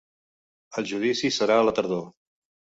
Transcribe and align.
El 0.81 0.87
judici 0.91 1.31
serà 1.37 1.59
a 1.61 1.67
la 1.69 1.75
tardor. 1.81 2.03